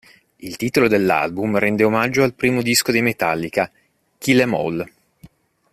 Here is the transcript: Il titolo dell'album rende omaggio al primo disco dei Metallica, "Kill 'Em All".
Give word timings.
Il 0.37 0.55
titolo 0.55 0.87
dell'album 0.87 1.59
rende 1.59 1.83
omaggio 1.83 2.23
al 2.23 2.33
primo 2.33 2.63
disco 2.63 2.91
dei 2.91 3.03
Metallica, 3.03 3.69
"Kill 4.17 4.39
'Em 4.39 4.53
All". 4.55 4.89